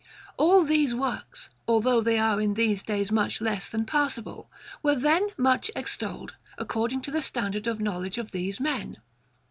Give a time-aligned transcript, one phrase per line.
[0.35, 5.27] All these works, although they are in these days much less than passable, were then
[5.37, 8.97] much extolled, according to the standard of knowledge of these men.